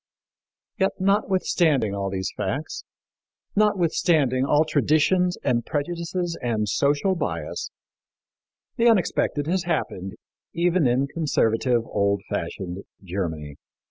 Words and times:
Yet, 0.79 0.93
notwithstanding 0.99 1.93
all 1.93 2.09
these 2.09 2.33
facts, 2.35 2.85
notwithstanding 3.55 4.45
all 4.45 4.65
traditions 4.65 5.37
and 5.43 5.63
prejudices 5.63 6.35
and 6.41 6.67
social 6.67 7.13
bias, 7.13 7.69
the 8.77 8.87
unexpected 8.87 9.45
has 9.45 9.65
happened, 9.65 10.15
even 10.55 10.87
in 10.87 11.05
conservative, 11.05 11.85
old 11.85 12.23
fashioned 12.31 12.83
Germany. 13.03 13.57